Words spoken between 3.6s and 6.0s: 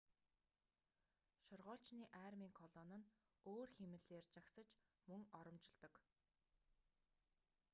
хэмнэлээр жагсаж мөн оромжилдог